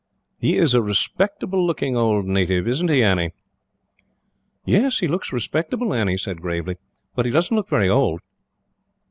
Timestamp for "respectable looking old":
0.81-2.25